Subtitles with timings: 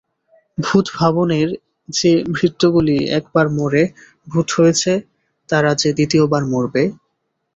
[0.57, 1.49] ভূতভাবনের
[1.89, 3.83] যে ভৃত্যগুলি একবার মরে
[4.27, 4.91] ভূত হয়েছে
[5.49, 6.83] তারা যে দ্বিতীয় বার মরবে।